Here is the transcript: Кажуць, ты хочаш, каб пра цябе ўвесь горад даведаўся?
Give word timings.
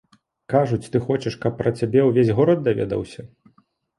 Кажуць, 0.53 0.87
ты 0.95 1.01
хочаш, 1.09 1.35
каб 1.43 1.53
пра 1.59 1.73
цябе 1.81 2.01
ўвесь 2.07 2.33
горад 2.39 2.65
даведаўся? 2.69 3.21